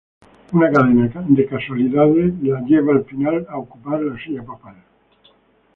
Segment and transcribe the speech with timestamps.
[0.53, 4.77] Una cadena de casualidades la lleva al final a ocupar la silla papal.